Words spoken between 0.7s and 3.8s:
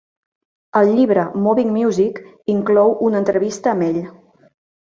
El llibre Moving Music inclou una entrevista